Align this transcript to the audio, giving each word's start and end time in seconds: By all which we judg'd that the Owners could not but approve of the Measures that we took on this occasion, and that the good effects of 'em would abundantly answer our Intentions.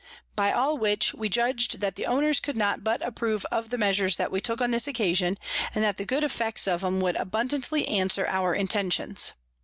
By 0.35 0.51
all 0.51 0.79
which 0.79 1.13
we 1.13 1.29
judg'd 1.29 1.79
that 1.79 1.95
the 1.95 2.07
Owners 2.07 2.39
could 2.39 2.57
not 2.57 2.83
but 2.83 3.05
approve 3.05 3.45
of 3.51 3.69
the 3.69 3.77
Measures 3.77 4.17
that 4.17 4.31
we 4.31 4.41
took 4.41 4.59
on 4.59 4.71
this 4.71 4.87
occasion, 4.87 5.35
and 5.75 5.83
that 5.85 5.97
the 5.97 6.05
good 6.05 6.23
effects 6.23 6.67
of 6.67 6.83
'em 6.83 7.01
would 7.01 7.17
abundantly 7.17 7.87
answer 7.87 8.25
our 8.25 8.55
Intentions. 8.55 9.33